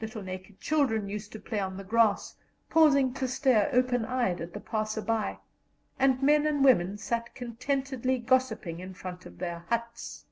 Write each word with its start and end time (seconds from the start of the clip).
Little 0.00 0.22
naked 0.22 0.58
children 0.58 1.10
used 1.10 1.32
to 1.32 1.38
play 1.38 1.60
on 1.60 1.76
the 1.76 1.84
grass, 1.84 2.34
pausing 2.70 3.12
to 3.12 3.28
stare 3.28 3.68
open 3.74 4.06
eyed 4.06 4.40
at 4.40 4.54
the 4.54 4.60
passer 4.60 5.02
by, 5.02 5.36
and 5.98 6.22
men 6.22 6.46
and 6.46 6.64
women 6.64 6.96
sat 6.96 7.34
contentedly 7.34 8.16
gossiping 8.18 8.80
in 8.80 8.94
front 8.94 9.26
of 9.26 9.36
their 9.36 9.66
huts. 9.68 10.24